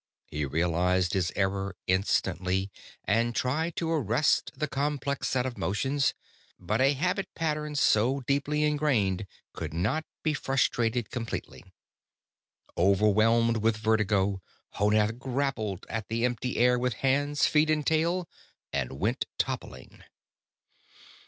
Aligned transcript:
He 0.25 0.45
realized 0.45 1.13
his 1.13 1.31
error 1.35 1.75
instantly 1.85 2.71
and 3.05 3.35
tried 3.35 3.75
to 3.75 3.91
arrest 3.91 4.51
the 4.55 4.67
complex 4.67 5.27
set 5.27 5.45
of 5.45 5.59
motions, 5.59 6.15
but 6.59 6.81
a 6.81 6.93
habit 6.93 7.27
pattern 7.35 7.75
so 7.75 8.21
deeply 8.21 8.63
ingrained 8.63 9.27
could 9.53 9.75
not 9.75 10.03
be 10.23 10.33
frustrated 10.33 11.11
completely. 11.11 11.63
Overwhelmed 12.75 13.57
with 13.57 13.77
vertigo, 13.77 14.41
Honath 14.79 15.19
grappled 15.19 15.85
at 15.87 16.07
the 16.07 16.25
empty 16.25 16.57
air 16.57 16.79
with 16.79 16.93
hands, 17.05 17.45
feet 17.45 17.69
and 17.69 17.85
tail 17.85 18.27
and 18.73 18.93
went 18.93 19.27
toppling. 19.37 20.03